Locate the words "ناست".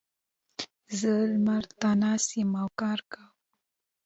2.01-2.29